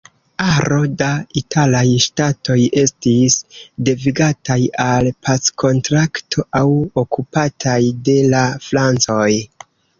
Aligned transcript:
Aro 0.43 0.77
da 1.01 1.09
italaj 1.41 1.83
ŝtatoj 2.05 2.55
estis 2.85 3.37
devigataj 3.91 4.59
al 4.87 5.11
packontrakto 5.29 6.49
aŭ 6.63 6.65
okupataj 7.05 7.81
de 8.11 8.21
la 8.35 8.45
francoj. 8.69 9.33